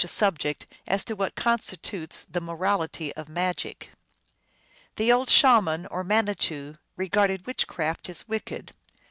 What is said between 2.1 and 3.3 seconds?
the morality of